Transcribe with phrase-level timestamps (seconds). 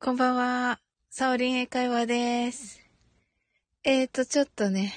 [0.00, 0.80] こんばんは。
[1.08, 2.80] サオリン英会話です。
[3.84, 4.92] えーと、ちょっとね、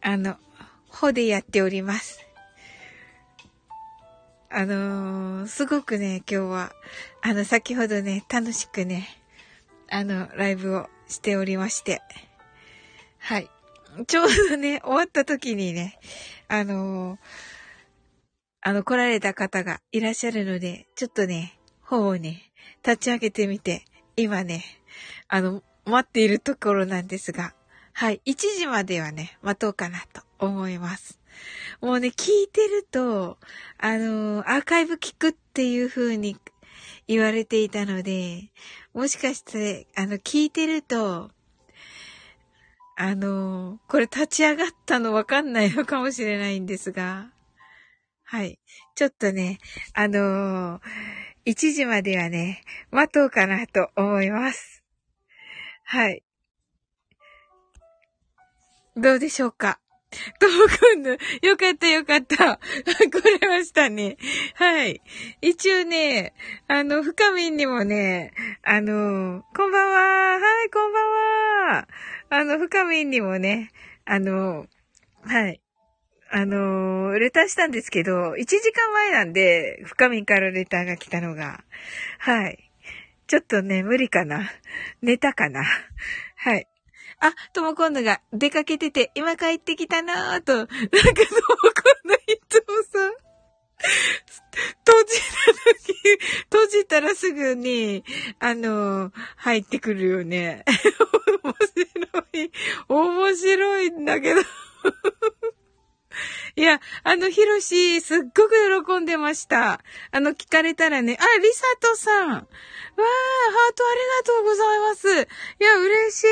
[0.00, 0.36] あの、
[0.88, 2.26] ほでやっております。
[4.48, 6.72] あのー、すごくね、今日は、
[7.20, 9.08] あの、先ほどね、楽しくね、
[9.90, 12.00] あの、ライブをしておりまして、
[13.18, 13.50] はい。
[14.06, 15.98] ちょうどね、終わった時にね、
[16.48, 17.18] あのー、
[18.62, 22.49] あの、来られた方がいらっしゃるので、ちょっとね、方をね、
[22.84, 23.84] 立ち上げてみて、
[24.16, 24.64] 今ね、
[25.28, 27.54] あの、待っているところなんですが、
[27.92, 31.20] はい、1時まではね、待とうかなと思います。
[31.80, 33.38] もうね、聞いてると、
[33.78, 36.36] あの、アーカイブ聞くっていう風に
[37.06, 38.50] 言われていたので、
[38.94, 41.30] もしかして、あの、聞いてると、
[42.96, 47.30] あの、これ立ち上がったのわかんないのかもしれないんですが、
[48.24, 48.60] はい。
[48.94, 49.58] ちょっとね、
[49.94, 50.80] あのー、
[51.46, 54.82] 1時まではね、待とうかなと思います。
[55.84, 56.22] はい。
[58.96, 59.80] どうでしょうか？
[60.40, 62.58] トモくんの、よかったよかった。
[62.58, 64.16] 来れましたね。
[64.54, 65.00] はい。
[65.40, 66.34] 一応ね、
[66.66, 68.32] あの、深みんにもね、
[68.64, 70.38] あの、こんばんは。
[70.38, 71.88] はい、こんばんは。
[72.30, 73.70] あの、深みんにもね、
[74.04, 74.66] あの、
[75.22, 75.60] はい。
[76.32, 81.64] あのー、レターしたんですけど、1時間前なんで、深みからレターが来たのが。
[82.20, 82.70] はい。
[83.26, 84.48] ちょっとね、無理かな。
[85.02, 85.64] 寝たかな。
[86.36, 86.68] はい。
[87.18, 90.54] あ、とも今度が出かけてて、今帰ってきたなーと。
[90.54, 91.08] なんかとも今
[92.06, 93.12] 度いつもさ、
[94.86, 95.52] 閉じた
[95.84, 98.04] 時、閉じたらすぐに、
[98.38, 100.64] あのー、入ってくるよね。
[101.42, 102.52] 面白い。
[102.88, 104.42] 面白いんだけど。
[106.56, 109.80] いや、あの、ひろし、すっごく喜んでました。
[110.10, 112.28] あの、聞かれたらね、あ、りさとさん。
[112.28, 112.44] わー、ハー
[113.74, 115.08] トありがとうございます。
[115.60, 116.26] いや、嬉しい。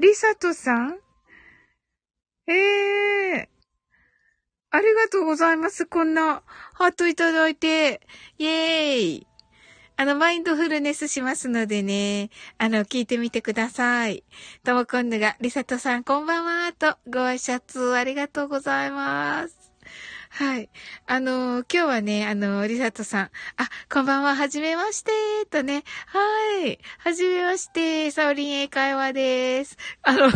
[0.00, 0.98] りさとさん？
[2.46, 3.58] ええー。
[4.70, 5.86] ありがとうございます。
[5.86, 6.42] こんな、
[6.74, 8.00] ハートいただいて。
[8.38, 9.27] イェーイ。
[10.00, 14.22] あの、マインドフルネスしますのでね、あの、聞いてみてください。
[14.62, 19.72] ともこんぬが、りさとさんこんばんは、と、ご挨拶ありがとうございます。
[20.30, 20.70] はい。
[21.08, 23.30] あの、今日はね、あの、りさとさん、あ、
[23.92, 25.10] こんばんは、はじめまして、
[25.50, 26.78] とね、はい。
[26.98, 29.76] はじめまして、サオリン英会話です。
[30.02, 30.30] あの、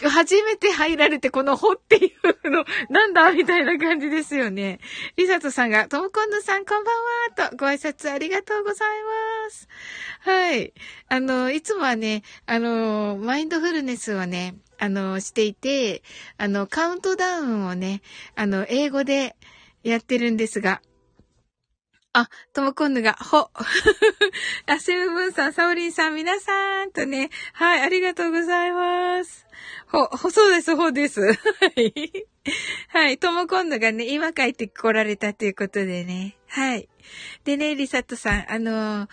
[0.00, 2.12] 初めて入られてこのほってい
[2.44, 4.80] うの、なんだみたいな感じですよね。
[5.16, 6.94] リサトさんが、トムコンヌさんこんばん
[7.44, 8.88] はとご挨拶ありがとうござい
[9.44, 9.68] ます。
[10.20, 10.72] はい。
[11.08, 16.02] あの、いつもはね、あの、マインドフルネスをね、あの、していて、
[16.38, 18.02] あの、カウントダウンをね、
[18.34, 19.36] あの、英語で
[19.84, 20.80] やってるんですが、
[22.14, 23.48] あ、ともこんぬが、ほ。
[24.66, 27.30] あ、セブブンさん、サオリンさん、皆さん、とね。
[27.54, 29.46] はい、ありがとうございます。
[29.86, 31.22] ほ、ほ、そうです、ほです。
[31.32, 31.32] は
[31.76, 32.26] い。
[32.88, 36.36] はい、ともこんぬがね、今帰って来られたということでね。
[36.48, 36.90] はい。
[37.44, 39.08] でね、リサトさん、あの、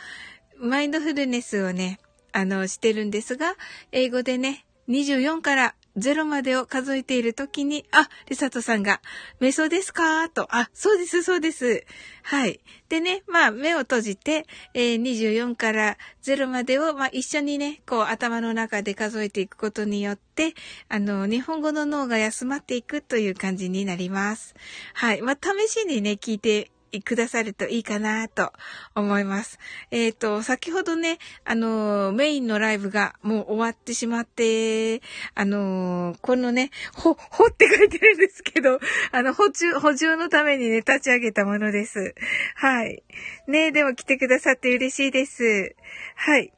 [0.57, 1.99] マインドフルネスをね、
[2.33, 3.55] あの、してるんですが、
[3.93, 9.01] 英語でね、24から0までを数えているときに、あ、リサトさんが、
[9.39, 10.29] 瞑想ですか？
[10.29, 11.85] と、あ、そうです、そうです。
[12.23, 12.59] はい。
[12.89, 20.53] でね、まあ、目を閉じて、えー、24から0までを、まあ、一緒にね、こう、頭の中で数えていくことによって、
[20.87, 24.55] あの、日本語の脳が休まっていくという感じになります。
[24.93, 25.21] はい。
[25.21, 26.71] まあ、試しにね、聞いて
[27.03, 28.51] くださるといいかなと
[28.95, 29.59] 思います。
[29.91, 35.01] えっ、ー、と、先ほどね、あの、メインのライブがもう終わってしまって、
[35.35, 38.79] あの、このね、ほ、 ほって書いてるんですけど、
[39.11, 42.15] あの、補充、補充のためにね、立ち上げたものです。
[42.55, 43.03] はい。
[43.47, 45.75] ね、でも来てくださって嬉しいです。
[46.15, 46.53] はい。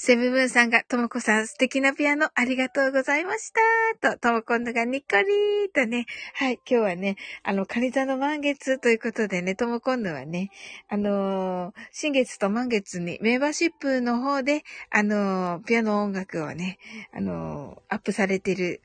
[0.00, 3.52] セブブンさんが、ともこさん素敵なピアノありがとうございまし
[4.00, 4.12] た。
[4.12, 6.06] と、ともこんのがにっこりーとね。
[6.34, 10.50] はい、今日はね、あの、カニ座の満月ということでね、ともこんのはね、
[10.88, 16.78] あのー、新月と満月にメンバーシップの方で、あのー、ピアノ音楽をね、
[17.12, 18.80] あのー、アップされてる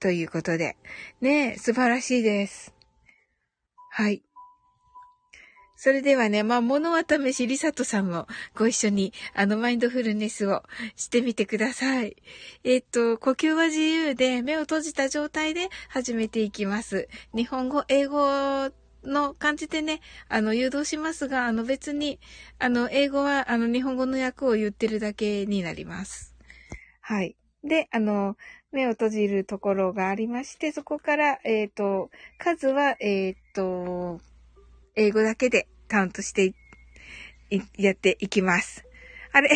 [0.00, 0.76] ということで、
[1.22, 2.74] ね、素晴らしいです。
[3.90, 4.22] はい。
[5.80, 8.26] それではね、まあ、物は試し、りさとさんも
[8.56, 10.64] ご一緒に、あの、マインドフルネスを
[10.96, 12.16] してみてください。
[12.64, 17.06] えっ、と、呼吸は自由で、目を閉じた状態で始めていきます。
[17.32, 18.72] 日本語、英語
[19.04, 22.18] の感じでね、あの、誘導しますが、あの、別に、
[22.58, 26.34] あの、英語は、あの、日本語の訳を言ってるだけになります。
[27.00, 27.36] はい。
[27.62, 28.36] で、あの、
[28.72, 34.20] 目を閉じるところがありまして、そこから、えっ、ー、と、数は、えっ、ー、と、
[34.98, 36.52] 英語だけでカウントして
[37.76, 38.84] やっていきます。
[39.32, 39.50] あれ、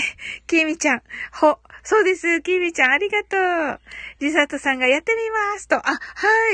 [0.47, 1.03] きみちゃん、
[1.33, 3.81] ほ、そうです、きみちゃん、ありがとう。
[4.21, 5.99] りさとさんがやってみますと、あ、は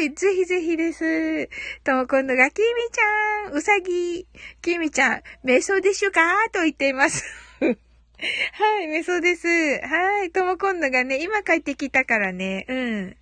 [0.01, 1.49] い、ぜひぜひです。
[1.85, 4.27] とも今度が、きみちゃん、うさぎ、
[4.63, 6.21] きみちゃん、瞑想でしゅか？
[6.53, 7.25] と言っています。
[7.61, 9.47] はい、瞑想です。
[9.47, 13.17] はい、とも今度がね、今帰ってきたからね、うん。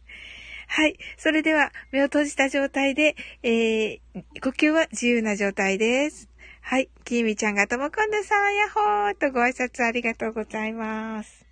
[0.77, 0.99] はい。
[1.17, 4.01] それでは、目を閉じた状態で、えー、
[4.43, 6.29] 呼吸は自由な状態です。
[6.61, 6.91] はい。
[7.03, 11.47] きみちゃんがともこんでさん、やほーとご挨拶ありがとうございます。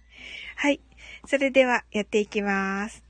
[0.56, 0.79] はい。
[1.26, 3.03] それでは、やっていきます。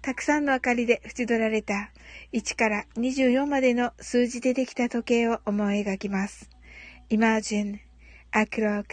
[0.00, 1.90] たくさんの明かりで縁取られた
[2.32, 6.48] 1から24までの数字でできた時計を思い描きます。
[7.10, 7.78] Imagine
[8.32, 8.86] a clock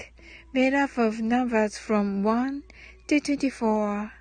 [0.54, 2.64] made up of numbers from 1
[3.08, 4.21] to 24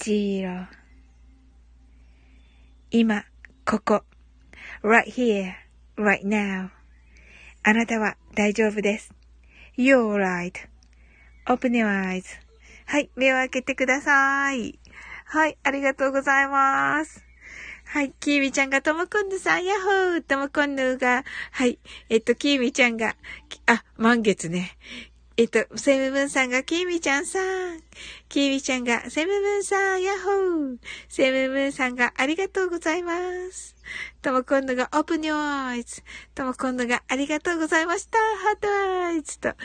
[0.00, 0.66] zero
[2.90, 3.24] 今、
[3.66, 4.02] ここ。
[4.82, 5.52] right here,
[5.96, 6.70] right now.
[7.62, 9.12] あなたは大丈夫です。
[9.76, 10.54] You're right.
[11.46, 12.24] Open your eyes.
[12.86, 14.78] はい、目を開けてください。
[15.26, 17.22] はい、ありがとうございます。
[17.84, 23.16] はい、キーミちゃんがともこんぬさん、ヤッホーともこんぬが、はい、えっと、キーミちゃんが、
[23.66, 24.78] あ、満月ね。
[25.40, 27.80] えっと、セムブンさんが、キミちゃんさん。
[28.28, 30.76] キミちゃんが、セムブンさん、ヤッホー。
[31.08, 33.14] セムブンさんが、ありがとうございま
[33.50, 33.74] す。
[34.20, 36.02] とも今度が、オープニョーイズ。
[36.34, 38.18] とも今度が、ありがとうございました。
[38.18, 39.48] ハートアイズと。
[39.48, 39.56] あ、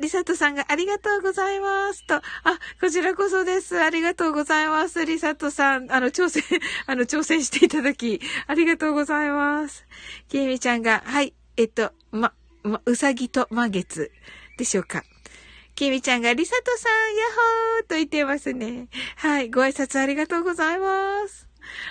[0.00, 2.16] リサトさんが、ありがとうございますと。
[2.16, 2.22] あ、
[2.80, 3.80] こちらこそです。
[3.80, 5.04] ありがとうございます。
[5.04, 6.42] リサトさん、あの、挑戦、
[6.86, 9.86] あの、挑戦していただき、ありがとうございます。
[10.28, 12.32] キミちゃんが、はい、えっと、ま、
[12.64, 14.10] ま、うさぎと満月
[14.56, 15.04] でしょうか。
[15.74, 17.30] きみちゃんが、りさとさん、やっ
[17.80, 18.88] ほーと言ってますね。
[19.16, 19.50] はい。
[19.50, 21.48] ご挨拶ありがとうございます。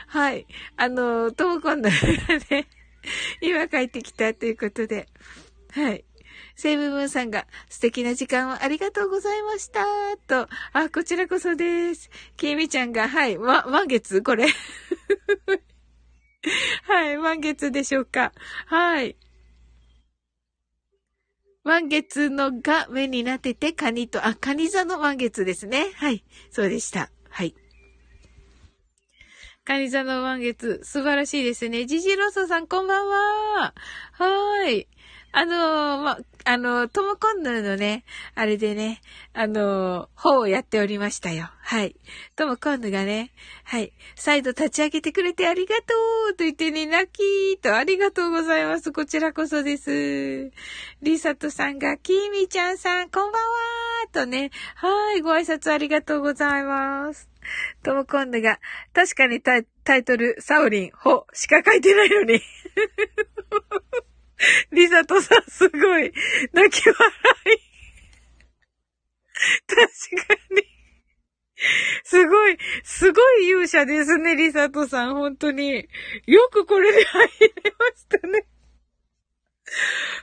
[0.07, 0.45] はい。
[0.77, 2.67] あの、ともこんのね、
[3.41, 5.07] 今帰ってきたということで。
[5.71, 6.05] はい。
[6.55, 9.85] セイムムーンさんが素敵な時間をありがとうございました。
[10.27, 12.09] と、あ、こちらこそです。
[12.35, 14.21] きみちゃんが、はい、ま、満月？
[14.21, 14.47] これ。
[16.83, 18.33] はい、満月でしょうか。
[18.65, 19.15] はい。
[21.69, 25.91] 満月のが目になってて、カニと、あ、カニ座の満月ですね。
[25.97, 26.23] はい。
[26.49, 27.11] そうでした。
[27.29, 27.53] はい。
[29.65, 31.85] カニ座の満月、素晴らしいですね。
[31.85, 33.75] ジジロソさん、こんばんは。
[34.13, 34.87] はーい。
[35.31, 38.03] あのー、ま、あの、トモコンヌのね、
[38.33, 39.01] あれでね、
[39.33, 41.49] あの、方をやっておりましたよ。
[41.61, 41.95] はい。
[42.35, 43.31] トモコンヌがね、
[43.63, 43.93] はい。
[44.15, 45.93] 再度立ち上げてくれてありがと
[46.31, 48.91] うと言ってね、泣きーとありがとうございます。
[48.91, 50.51] こちらこそです。
[51.01, 53.69] リサトさんが、キーミちゃんさん、こんばんは
[54.11, 57.29] とね、はい、ご挨拶ありがとうございます。
[57.83, 58.59] トモコンヌが、
[58.93, 62.41] 確かにタイトル、サウリン、ホしか書いてないのに。
[64.71, 66.13] リサトさん、すごい、
[66.53, 67.09] 泣き笑
[67.45, 67.69] い。
[69.67, 70.63] 確かに。
[72.03, 75.87] すごい、すごい勇者ですね、リサトさん、本当に。
[76.25, 78.45] よくこれで入れましたね。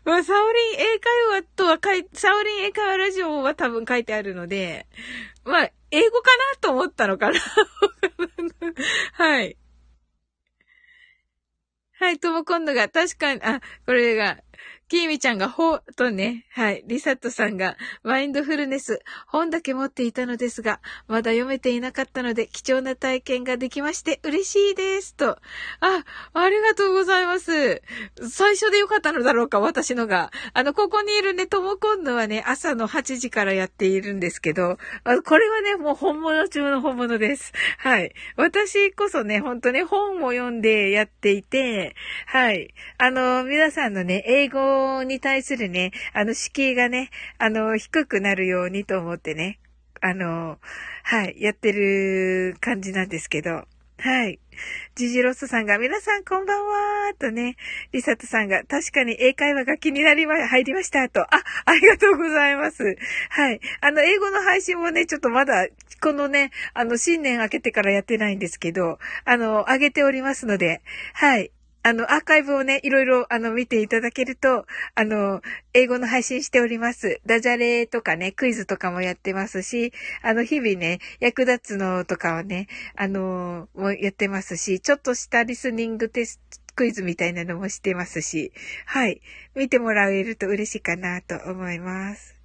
[0.04, 4.86] まあ、サオリン英会話とは書い、サオリン英会話ラジオは多分書いてあるので、
[5.44, 7.38] まあ、英語かなと思ったのかな
[9.12, 9.56] はい。
[11.98, 14.38] はい、とも今度が、確かに、あ、これが、
[14.88, 25.30] きーみちゃんがほ、とね、はい、リサットさんが、マインドフルネス、本だけ持っていたのですが、まだ読めていなかったので、貴重な体験ができまして、嬉しいです、と。
[25.30, 27.82] あ、ありがとうございます。
[28.30, 30.30] 最初でよかったのだろうか、私のが。
[30.52, 34.78] あの、ここにいるね、とも今度はね、朝の8時からやっているんですけど、
[35.24, 37.52] これはね、もう本物中の本物です。
[37.78, 38.14] はい。
[38.36, 42.72] 私こそね、本当ね、本を読んでやっていて、はい。
[42.98, 49.58] あの、皆さんのね、英語に対するね、あの、敷居がね、あの、低くなるようにと思ってね、
[50.00, 50.58] あの、
[51.02, 53.64] はい、やってる感じなんですけど、
[53.98, 54.38] はい。
[54.94, 57.56] ジジロスさんが、皆さんこんばんはーとね、
[57.92, 61.22] リサトさんが、確かに英会話が気になりま、入りましたと。
[61.22, 61.28] あ、
[61.64, 62.96] ありがとうございます。
[63.30, 63.60] はい。
[63.80, 65.66] あの、英語の配信もね、ちょっとまだ、
[66.02, 70.82] このね、あの、新年明けてからやってないんですけど、あの、上げておりますので、
[71.14, 71.50] はい。
[71.86, 74.66] あの、アーカイブをね、いろいろ、あの、見ていただけると、
[74.96, 75.40] あの、
[75.72, 77.20] 英語の配信しております。
[77.26, 82.66] ダジャレとかね、クイズとかもやってますし、あの、日々ね、役立つのとかはね、
[82.96, 88.50] あの、もやってますし、ちょっとしたリスニングテスト、クイズみたいなのもしてますし、
[88.84, 89.20] はい。
[89.54, 92.35] 見てもらえると嬉しいかなと思います。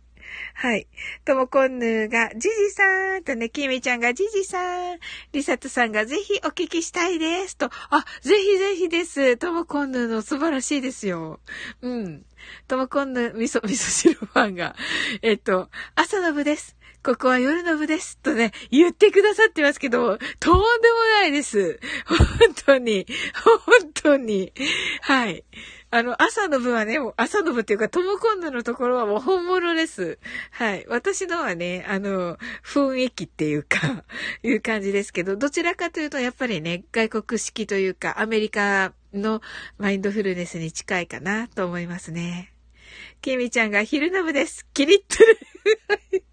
[0.53, 0.87] はい。
[1.25, 4.99] ともこんぬが、じじさんとね、きみちゃんがじじさん。
[5.31, 7.57] りさとさんがぜひお聞きしたいです。
[7.57, 9.37] と、あ、ぜひぜひです。
[9.37, 11.39] ともこんぬの素晴らしいですよ。
[11.81, 12.25] うん。
[12.67, 14.75] ともこんぬ味噌、 味噌汁ファンが、
[15.21, 16.75] えっと、朝の部です。
[17.03, 18.19] ここは夜の部です。
[18.19, 21.79] とね、言ってくださってますけど、とんでもないです。
[22.05, 22.17] 本
[22.65, 23.07] 当に。
[23.65, 24.53] 本当に。
[25.01, 25.43] はい。
[25.93, 30.19] あの、朝の部はね、朝の部っていうか、トムコンドのところはもう本物です。
[30.51, 30.85] はい。
[30.87, 34.05] 私のはね、あの、雰囲気っていうか、
[34.41, 39.41] いう感じですけど、どちらかというと、やっぱりね、外国式というか、アメリカの
[39.77, 42.53] マインドフルネスに近いかなと思いますね。
[43.21, 44.65] キミちゃんが昼の部です。
[44.73, 45.37] キリッとる。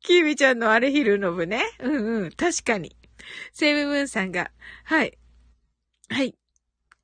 [0.00, 1.64] キミちゃんのあれ昼の部ね。
[1.80, 2.30] うんうん。
[2.30, 2.94] 確かに。
[3.52, 4.52] セイムムーンさんが、
[4.84, 5.18] はい。
[6.08, 6.36] はい。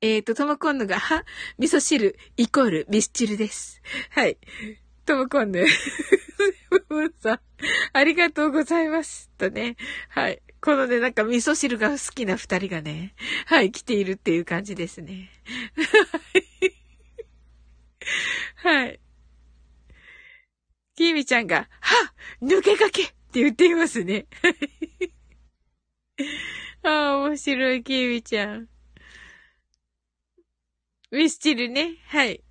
[0.01, 1.23] えっ、ー、と、トモコンヌが、は、
[1.59, 3.81] 味噌汁、イコール、ミスチルです。
[4.09, 4.37] はい。
[5.05, 5.63] トモコンヌ。
[7.19, 7.39] さん、
[7.93, 9.29] ありがとうございます。
[9.37, 9.75] とね。
[10.09, 10.41] はい。
[10.59, 13.13] このね、なんか味噌汁が好きな二人がね、
[13.45, 15.29] はい、来ているっていう感じですね。
[18.55, 18.99] はい。
[20.95, 24.25] キーミちゃんが、は抜けかけって言っていますね。
[26.83, 28.67] ああ、面白い、キーミちゃん。
[31.11, 31.97] ミスチルね。
[32.07, 32.41] はい。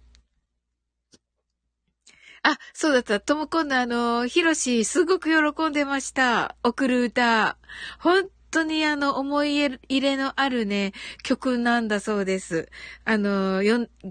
[2.42, 3.18] あ、そうだった。
[3.20, 6.56] とも今度あの、ヒロシ、すごく喜んでました。
[6.62, 7.56] 送る歌。
[7.98, 12.68] 本当にあの、思い入れのあるね、曲なんだそうです。
[13.06, 13.62] あの、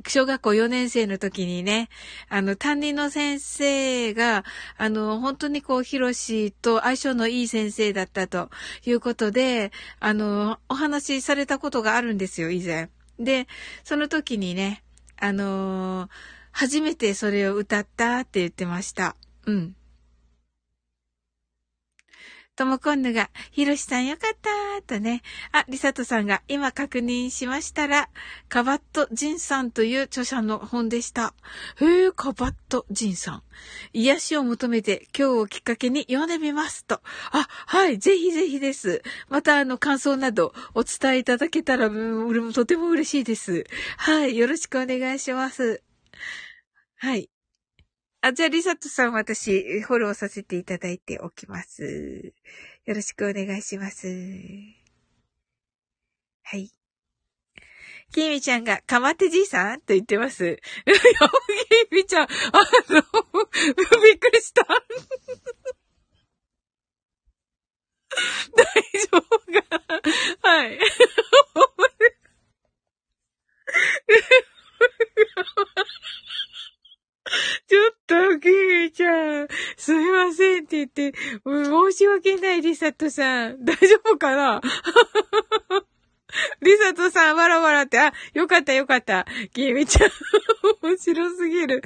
[0.07, 1.89] 小学校4年生の時にね、
[2.27, 4.45] あの、担任の先生が、
[4.77, 8.49] あの、本当にこう、ヒロシと相性のいい先生だったと
[8.83, 12.89] いうことで、あの、お話しされたことがあるんですよ、以前。
[13.19, 13.47] で、
[13.83, 14.83] その時にね、
[15.17, 16.09] あのー、
[16.51, 19.15] 初めてそれを歌ったって言ってました。
[19.45, 19.75] うん。
[22.59, 25.21] ともこんぬが、ひろしさんよかったとね。
[25.53, 28.09] あ、りさとさんが、今確認しましたら、
[28.49, 31.33] カバットジンさんという著者の本でした。
[31.79, 33.43] へえ、カバットジンさん。
[33.93, 36.99] 癒しを求めて今日をきっかけに読んでみますと。
[37.31, 39.03] あ、はい、ぜひぜひです。
[39.29, 43.63] またあの感想などお伝えいただけたら、俺もとても嬉しいです。
[43.95, 45.81] はい、よろしくお願いします。
[46.97, 47.29] はい。
[48.21, 52.33] あ、じゃあ、リサトさん私、フォローさせていただいておきます。
[52.85, 54.07] よろしくお願いします。
[56.43, 56.69] はい。
[58.11, 59.79] きみちゃんが、かまってじいさん？
[59.79, 60.57] と言ってます。
[61.89, 62.27] きみちゃん、あ
[62.89, 63.01] の、
[64.03, 64.65] びっくりした。
[68.55, 68.65] 大
[69.11, 69.21] 丈夫
[69.69, 70.01] か？
[70.41, 70.79] はい。
[77.67, 81.13] ちょっと、キミちゃん、すいませんって言って、
[81.45, 83.63] 申し訳ないリサトさん。
[83.63, 84.61] 大丈夫かな？
[86.61, 89.25] リサトさん、わらわらって、あ、よかったよかった。
[89.53, 90.11] キミちゃん、
[90.83, 91.81] 面白すぎる。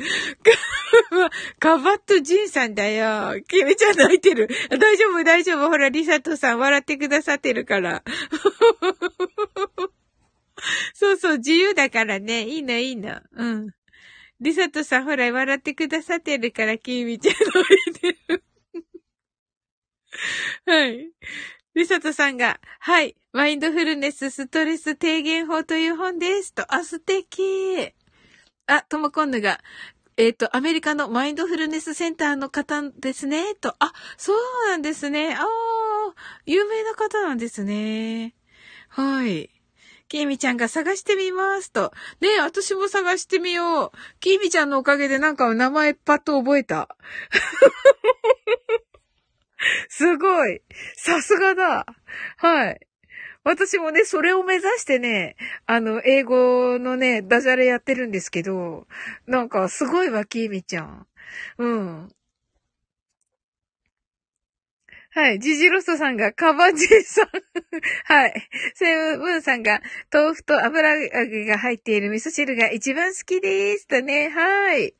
[1.60, 3.42] カバットジンさんだよ。
[3.48, 4.50] キミちゃん泣いてる。
[4.70, 5.70] 大丈夫大丈夫。
[5.70, 8.04] ほら、リサトさん、笑ってくださってるから。
[10.94, 12.44] そうそう、自由だからね。
[12.44, 13.20] いいのいいの。
[13.36, 13.70] うん。
[14.44, 18.44] リサトさん、ほら、笑ってくださってるから、キーミちゃん泣いてる。
[20.68, 21.12] はい。
[21.76, 26.54] リサトさんが、はい、マインドフルネスストレス低減法という本です。
[26.54, 27.94] と、あ、素敵。
[28.68, 29.62] あ、ともこんぬが、
[30.18, 33.56] えっ、ー、と、アメリカのマインドフルネスセンターの方ですね。
[33.56, 35.36] と、あ、そうなんですね。
[35.36, 35.46] ああ、
[36.46, 38.36] 有名な方なんですね。
[38.90, 39.53] はい。
[40.08, 41.92] きーみちゃんが探してみますと。
[42.22, 43.92] ねえ、私も探してみよう。
[44.20, 46.96] きーみちゃんのおかげでなんか名前パッと覚えた。
[49.90, 50.62] すごい。
[50.96, 51.86] さすがだ。
[52.38, 52.88] はい。
[53.44, 58.88] 私もね、それを目指してね、あの、英語のね、ダジャレやってるんですけど、
[59.28, 61.08] なんか、すごいわ、きーみちゃん。
[61.58, 62.10] うん。
[65.16, 65.40] はい。
[65.40, 67.28] ジジロストさんが、カバジーさん。
[68.06, 68.50] はい。
[68.74, 69.80] セブンさんが、
[70.12, 73.88] 豆腐と油揚げが入っている味噌汁が一番好きです。
[73.88, 74.30] とね。
[74.30, 74.96] はい。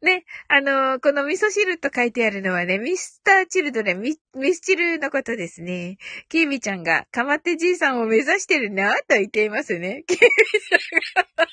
[0.00, 5.98] ね、あのー、この味噌汁と書いてあるのはね、ミスターチルドレン、ミミスチルのことですね。
[6.30, 10.02] キーミちゃんが、かまってじいさんを目指してるな、と言っていますね。
[10.08, 11.46] キーミちゃんが、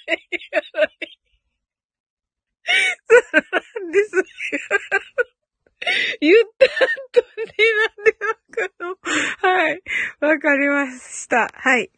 [3.09, 3.43] そう
[3.83, 4.11] なんです。
[6.19, 8.97] 言った後になんでわかの？
[9.49, 9.81] はい。
[10.19, 11.49] わかりました。
[11.53, 11.89] はい。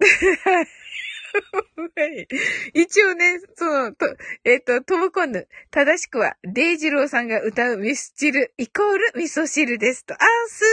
[0.00, 2.26] はい。
[2.74, 4.06] 一応ね、その、と、
[4.44, 5.46] えっ、ー、と、トムコンヌ。
[5.70, 10.14] 正しくは、デイジローさんが歌うミスチルイコール味噌汁ですと。
[10.14, 10.64] あ、素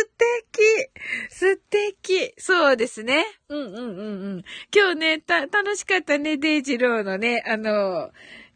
[0.49, 3.25] 敵素敵そうですね。
[3.49, 4.43] うんうんうんうん。
[4.73, 8.11] 今日ね、た、楽しかったね、デイジローのね、あの、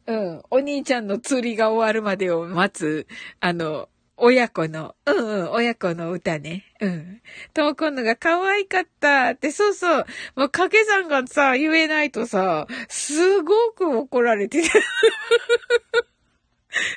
[0.10, 3.06] うん、お兄ちゃんの釣りが終わるまでを待つ、
[3.39, 6.65] あの、親子の、うんうん、親子の歌ね。
[6.82, 7.22] うん。
[7.54, 10.06] とも今度が可愛かったって、そうそう。
[10.36, 14.69] もう掛け算がさ、言えないとさ、すごく怒られてた。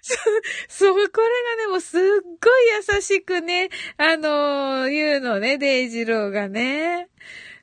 [0.01, 0.15] そ、
[0.69, 2.63] そ、これがね、もうすっごい
[2.95, 7.11] 優しくね、あのー、言うのね、デイジローがね。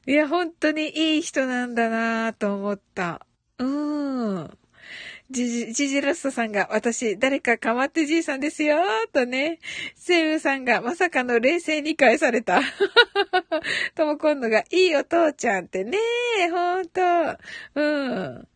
[0.06, 3.26] いや、本当にいい人なんだなと思った。
[3.58, 4.59] うん。
[5.32, 8.78] ジジ、ジジラストさんが、私、誰かかまってじいさんですよ
[9.14, 9.60] とね。
[9.96, 12.62] セウさんが、まさかの冷静に返された。
[13.94, 16.00] とも今度が、いいお父ちゃんってね
[16.50, 17.02] ほんと。
[17.76, 18.48] うん。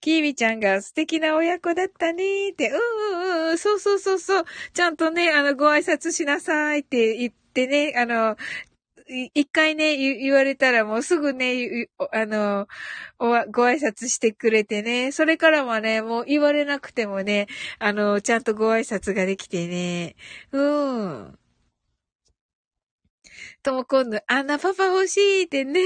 [0.00, 4.44] キービちゃんが素敵な親子だったねーって、うんうんうん、そうそうそうそう。
[4.72, 8.36] ちゃんとね、あの、ご挨拶しなさいって言ってね、あの、
[9.34, 12.68] 一回ね、言われたらもうすぐね、あの、
[13.18, 17.46] ご挨拶してくれてね、それからはね、もう言われなくてもね、
[17.78, 20.16] あの、ちゃんとご挨拶ができてね、
[20.52, 21.38] うん。
[23.62, 25.80] とも今度、あんなパパ欲しいってね、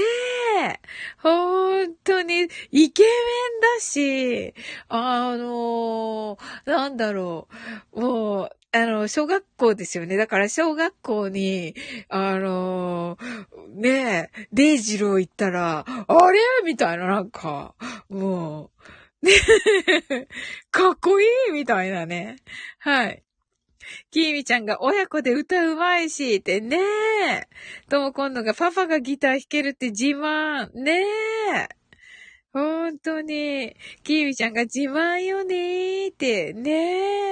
[1.21, 4.53] 本当に、イケメンだし、
[4.89, 7.47] あのなんだろ
[7.93, 10.17] う、もう、あの、小学校ですよね。
[10.17, 11.75] だから小学校に、
[12.09, 13.19] あの、
[13.75, 16.39] ねえ、デイジロー行ったら、あれ？
[16.65, 17.75] みたいな、なんか、
[18.09, 18.71] も
[19.21, 19.31] う、ね
[20.71, 22.37] かっこいいみたいなね。
[22.79, 23.23] はい。
[24.11, 27.47] きーみちゃんが親子で歌うまいし、ってねえ。
[27.89, 30.71] とも今度がパパがギター弾けるって自慢。
[30.73, 31.69] ねえ。
[32.53, 33.75] 本当に。
[34.03, 36.71] きーみちゃんが自慢よねーって、ね
[37.19, 37.22] え。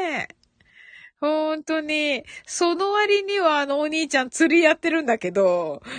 [1.22, 5.84] 本当に、その割にはあのお兄ちゃん釣りやってるんだけど、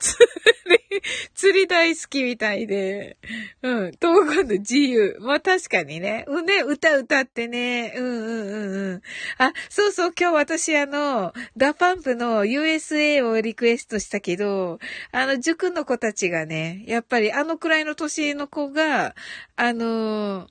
[0.00, 0.26] 釣
[0.66, 1.02] り、
[1.34, 3.18] 釣り大好きみたいで。
[3.62, 3.92] うん。
[3.92, 5.16] とも今度自由。
[5.20, 6.24] まあ確かにね。
[6.26, 7.94] うね、歌歌ってね。
[7.96, 9.02] うんうんうんうん。
[9.38, 14.80] あ、そうそう、今日私あの、 DA PUMP の USA をリクエストしたけど、
[15.12, 19.14] あの、塾の子たちがね、やっぱりあのくらいの年の子が、
[19.54, 20.48] あの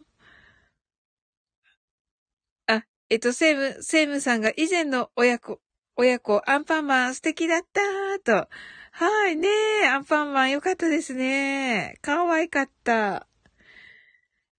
[3.12, 5.60] えっと、セイム、セイムさんが以前の親子、
[5.96, 8.48] 親子、アンパンマン素敵だったーと。
[8.92, 9.48] はい、ね
[9.84, 11.98] え、アンパンマンよかったですね。
[12.02, 13.28] 可愛かった。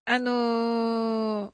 [0.03, 1.53] あのー、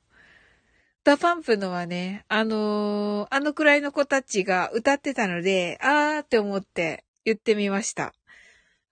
[1.04, 8.16] DA PUMP のはね、あのー、あのくらいの子たちが歌ってたので、あーって思って言ってみました。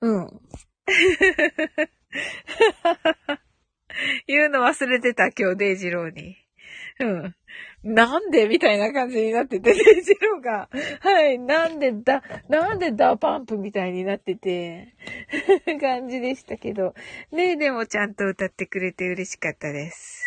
[0.01, 0.41] うん。
[4.27, 6.37] 言うの忘れてた、今日、デイジローに。
[6.99, 7.35] うん。
[7.83, 10.69] なんでみたいな感じになってて、デイ ジローが。
[11.01, 11.39] はい。
[11.39, 14.95] なんでだ、なんで DA PUMP みたいになってて、
[15.79, 16.93] 感じでしたけど。
[17.31, 20.23] ねえでもちゃんと歌ってくれて嬉しかったです。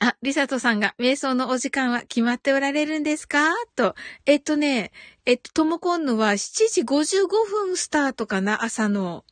[0.00, 3.50] あ、リサトさんが、瞑想のお時間は決まっておられるんですか？
[3.76, 3.94] と。
[4.26, 4.90] えっとね、
[5.26, 9.24] えっと、ともこんぬは7時55分スタートかな朝の。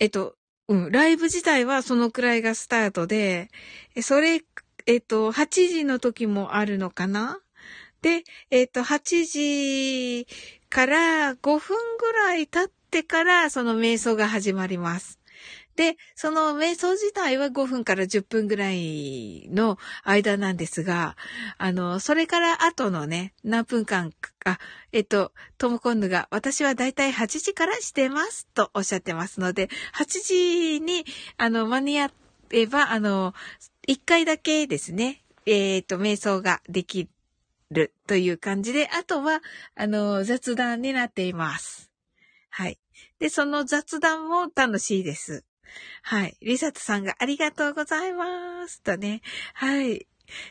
[0.00, 0.36] えっと、
[0.68, 3.50] うん、ライブ自体はそのくらいがスタートで、
[4.00, 4.40] それ、
[4.86, 7.40] えっと、8時の時もあるのかな？
[8.00, 10.26] で、えっと、8時
[10.68, 15.18] から5分ぐらい経ってから、その瞑想が始まります。
[15.76, 21.16] で、その瞑想自体は5分から10分ぐらいの間なんですが、
[21.56, 24.58] あの、それから後のね、何分間か、
[24.92, 30.04] えっと、トムコンヌが、私はだいたい8時からしてますとおっしゃってますので、8
[30.76, 31.06] 時に、
[31.38, 32.10] あの、間に合
[32.50, 33.34] えば、あの、
[33.88, 37.08] 1回だけですね、えっ、と、瞑想ができ
[37.70, 39.40] るという感じで、あとは、
[39.74, 41.90] あの、雑談になっています。
[42.50, 42.78] はい。
[43.18, 45.44] で、その雑談も楽しいです。
[46.02, 46.36] はい。
[46.40, 48.82] リサトさんがありがとうございます。
[48.82, 49.22] とね。
[49.54, 50.06] はい。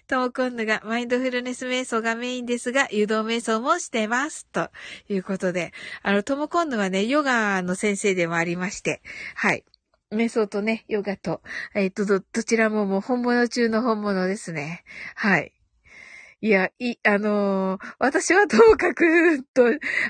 [0.07, 4.45] とも今度がマインドフルネス瞑想がメインですが、誘導瞑想もしてます。
[4.47, 4.69] と
[5.10, 5.71] いうことで、
[6.03, 9.01] あの、とも今度はね、ヨガの先生でもありまして、
[9.36, 9.65] はい。
[10.12, 11.41] 瞑想とね、ヨガと、
[11.73, 14.84] えっ、と、ど、どちらももう本物中の本物ですね。
[15.15, 15.53] はい。
[16.43, 19.63] いや、い、あのー、私はともかくと、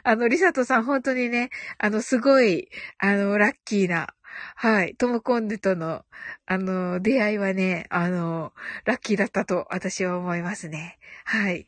[0.03, 2.69] あの、リサトさん本当にね、あの、すごい、
[2.99, 4.07] あの、ラッキーな、
[4.55, 4.95] はい。
[4.95, 6.03] トムコンヌとの、
[6.45, 8.53] あの、出会いはね、あの、
[8.85, 10.97] ラッキーだったと私は思いますね。
[11.25, 11.67] はい。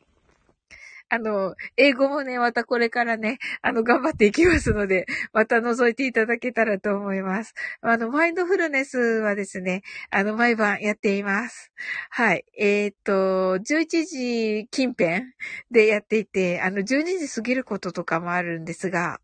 [1.10, 7.54] あの、英語もね、またこれからね、あの、頑張っていきますので、また覗いていただけたらと思います。
[7.82, 11.72] あの、マインドフルネスはですね、あの、毎晩やっています。
[12.10, 12.44] はい。
[12.58, 15.22] えっ、と、11時近辺
[15.70, 19.20] でやっていて、あの、12時過ぎることとかもあるんですが、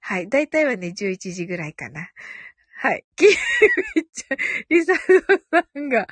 [0.00, 0.28] はい。
[0.28, 2.08] だいたいはね、11時ぐらいかな。
[2.78, 3.04] はい。
[3.16, 3.28] キー
[3.96, 4.36] ミちゃん、
[4.68, 5.00] リサト
[5.50, 6.06] さんが、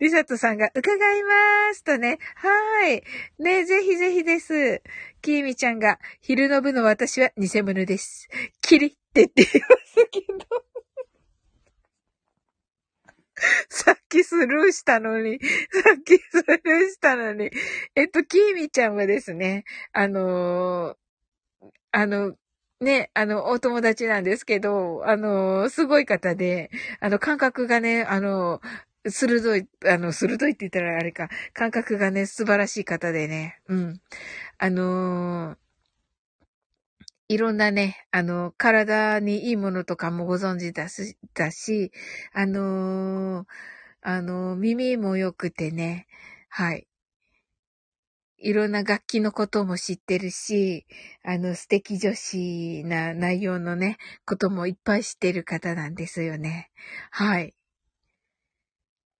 [0.00, 2.18] リサトさんが、伺いますとね。
[2.34, 3.04] はい。
[3.38, 4.82] ね、ぜひぜひです。
[5.22, 8.28] キーミちゃんが、昼の部の私は偽物です。
[8.62, 10.64] キリって言っていますけど。
[13.68, 15.46] さっきスルーしたのに、さ
[16.00, 17.50] っきスルーしたのに。
[17.94, 22.34] えっと、キーミちゃんはですね、あのー、あの、
[22.80, 28.60] ね、あの、お友達なんですけど、あの、すごい方で、あの、感覚がね、あの、
[29.06, 34.00] 鋭い、あの、鋭いって言ったらあれか、感覚がね、素晴らしい方でね、うん。
[34.58, 35.56] あの
[37.28, 41.92] いろんなね、あの、体にいいものとかもご存知だし、だし、
[42.32, 43.46] あの
[44.02, 46.08] あの、耳も良くてね、
[46.50, 46.87] はい。
[48.40, 50.86] いろんな楽器のことも知ってるし、
[51.24, 56.70] あの素敵女子な内容のね、こともいっぱい知ってる方なんですよね。
[57.10, 57.54] はい。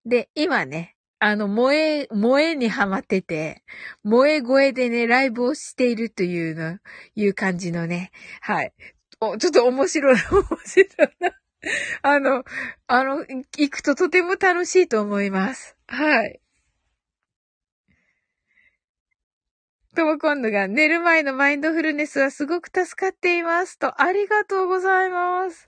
[0.05, 3.63] で、今ね、あの、萌え、萌えにハマってて、
[4.05, 6.79] 萌え声でね、ライブをしているというの、
[7.15, 8.73] いう感じのね、はい。
[9.19, 10.87] お、ちょっと面白い、 面白い
[11.19, 11.35] な。
[12.03, 12.43] あの、
[12.87, 15.75] あの、行くととても楽しいと思います。
[15.87, 16.39] はい。
[19.95, 23.79] とも今度が寝る前のマインドフルネスはすごく助かっています。
[23.79, 25.67] と、ありがとうございます。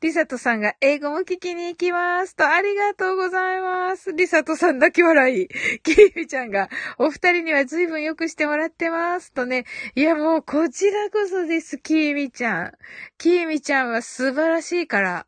[0.00, 2.36] リサトさんが英語も聞きに行きます。
[2.36, 4.12] と、ありがとうございます。
[4.12, 5.48] リサトさんだけ笑い。
[5.82, 9.32] キーミちゃんが、お二人には随分良くしてもらってます。
[9.32, 12.72] とね、いやもうこちらこそです、キーミちゃん。
[13.16, 15.26] キーミちゃんは素晴らしいから。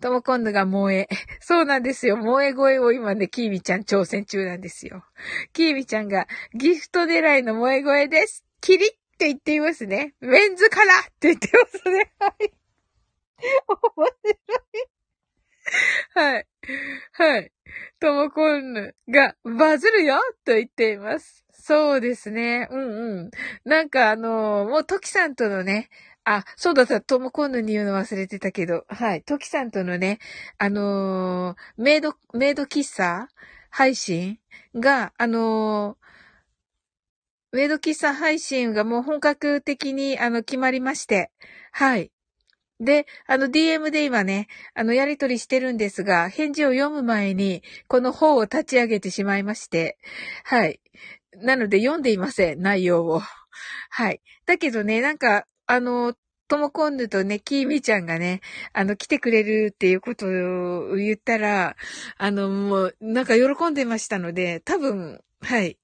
[0.00, 1.08] とも今度が萌え。
[1.40, 2.16] そうなんですよ。
[2.16, 5.04] 萌え声を今ね、キーミちゃん挑戦中なんですよ。
[5.52, 8.44] キーミちゃんが、ギフト狙いの萌え声です。
[8.60, 10.14] キリって言っていますね。
[10.20, 12.12] メンズからって言ってますね。
[12.18, 12.52] はい。
[13.96, 14.90] 面白い。
[16.14, 16.46] はい。
[17.12, 17.52] はい。
[18.00, 21.44] ともこんぬがバズるよと言っています。
[21.52, 22.68] そうですね。
[22.70, 23.30] うんうん。
[23.64, 25.88] なんかあのー、もうトキさんとのね、
[26.24, 29.22] あ、そうだった、トモコンヌに言うの忘れてたけど、はい。
[29.22, 30.18] トキさんとのね、
[30.58, 33.28] あのー、メイド、メイド喫茶
[33.70, 34.38] 配信
[34.74, 41.30] が、あのー、メイド喫茶配信がもう本格的に、あの、決まりまして、
[41.72, 42.12] はい。
[42.80, 49.98] で、あの DM で今ね、あのやりとりしてるんですが、返事を読む前に、この本を立ち上げてしまいまして、
[50.44, 50.80] はい。
[51.36, 53.20] なので読んでいません、内容を。
[53.90, 54.22] はい。
[54.46, 56.14] だけどね、なんか、あの、
[56.48, 58.40] ともこんぬとね、きーみちゃんがね、
[58.72, 61.76] あの、来てくれるっていうことを言ったら、
[62.18, 65.78] あの、もう、なんか喜んでましたので、多分、はい。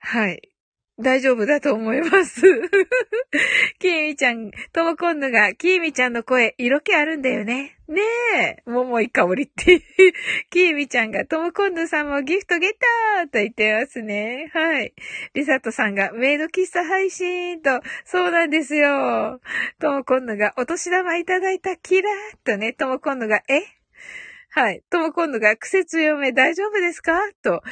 [0.00, 0.51] はい。
[0.98, 2.42] 大丈夫だと思います。
[3.78, 7.78] きーみちゃん、ともこんぬが、きーみちゃんの声、色気あるんだよね。
[7.88, 8.02] ね
[8.36, 9.80] え、桃井香りって。
[10.50, 12.70] きーみちゃんが、ともこんぬさんもギフトゲッ
[13.16, 14.50] ターと言ってますね。
[14.52, 14.92] はい。
[15.34, 19.40] りさとさんが、メイド喫茶配信と、そうなんですよ。
[19.78, 23.81] ともこんぬが、お年玉いただいたキラーとね、ともこんぬが、え？
[24.54, 24.82] はい。
[24.90, 27.12] とも今度が、癖強め大丈夫ですか？
[27.42, 27.52] と。
[27.52, 27.62] わ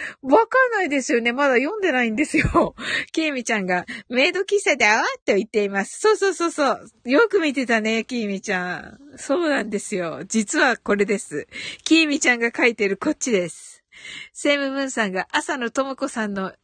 [0.47, 1.35] かんないですよね。
[1.35, 2.75] まだ読んでないんですよ。
[3.13, 6.01] きえみちゃんが、メイド喫茶であわって言っています。
[6.01, 6.91] そうそうそうそう。
[7.05, 8.99] よく見てたね、きえみちゃん。
[9.19, 10.25] そうなんですよ。
[10.27, 11.49] 実はこれです。
[11.85, 13.85] きえみちゃんが書いてるこっちです。
[14.33, 16.55] セムムーンさんが朝のともこさんの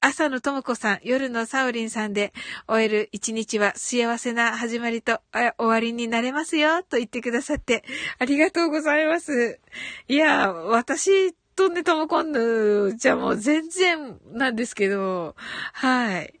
[0.00, 2.32] 朝のともこさん、夜のサウリンさんで
[2.68, 7.82] 終える一日は幸せな始まりと終わりになれますよ、と言ってくださって
[8.18, 9.58] ありがとうございます。
[10.06, 15.34] いや、私とね、ともこんぬじゃもう全然なんですけど、
[15.72, 16.40] はい。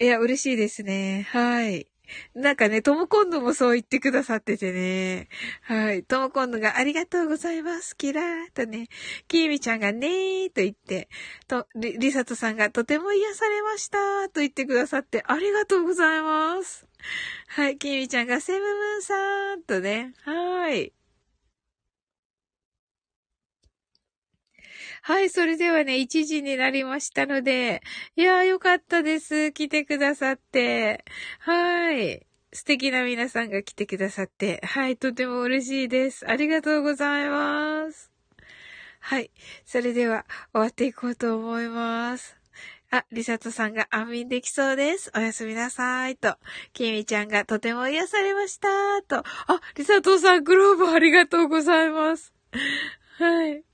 [0.00, 1.28] いや、嬉しいですね。
[1.30, 1.86] はい。
[2.34, 5.28] なんかね、ともこんどもそう言ってくださっててね。
[5.62, 6.02] はい。
[6.04, 7.96] ともこんどがありがとうございます。
[7.96, 8.88] キラーとね、
[9.28, 11.08] きーみちゃんがねーと言って、
[11.48, 16.86] と、り、りさとさんがとても癒されましたーと言ってくださってありがとうございます。
[17.48, 17.78] はい。
[17.78, 20.14] きーみちゃんがセブムーンさんとね。
[20.22, 20.92] はい。
[25.06, 27.80] はい、それではね、1時になりましたので、
[28.16, 29.52] いやーよかったです。
[29.52, 31.04] 来てくださって。
[31.38, 32.26] はい。
[32.52, 36.28] 素敵な皆さんが来てくださって、はい、とても嬉しいです。
[36.28, 38.10] ありがとうございます。
[38.98, 39.30] はい。
[39.64, 42.36] それでは、終わっていこうと思います。
[42.90, 45.12] あ、リサトさんが安眠できそうです。
[45.14, 46.16] おやすみなさい。
[46.16, 46.36] と、
[46.72, 48.68] キミちゃんがとても癒されました。
[49.06, 49.24] と、あ、
[49.76, 52.34] リサトさんグローブありがとうございます。
[53.18, 53.64] はい。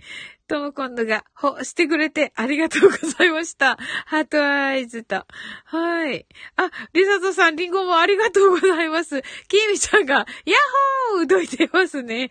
[0.53, 3.79] とも今度が、ほ、してくれてありがとうございました。
[4.05, 5.25] ハートアイズと。
[5.65, 6.27] はい。
[6.57, 9.23] あ、リサトさん、リンゴもありがとうございます。
[9.49, 10.27] キミちゃんが、ヤッ
[11.13, 12.29] ホーうどいてますね。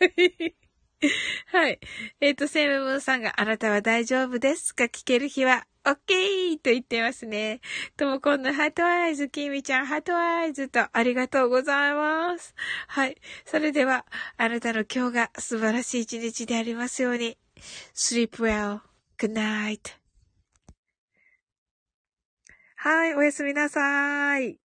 [0.00, 0.63] はい。
[1.46, 1.80] はい。
[2.20, 4.84] えっ、ー、と、セムムーンさんがあなたは大丈夫ですか？
[4.84, 7.60] 聞ける日は、オッケーと言ってますね。
[7.96, 12.54] ともこんのハートアイズ、キミちゃんハートアイズとありがとうございます。
[12.88, 13.20] はい。
[13.44, 14.06] それでは、
[14.38, 17.36] あなたの今日が素晴らしい一日でありますように。
[17.94, 18.80] sleep well.
[19.18, 20.04] good night.
[22.76, 24.63] はい、おやすみなさい。